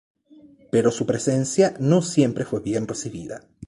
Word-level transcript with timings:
Pero 0.71 0.89
su 0.89 1.05
presencia 1.05 1.75
no 1.79 2.01
fue 2.01 2.09
siempre 2.11 2.43
bien 2.63 2.87
recibida. 2.87 3.43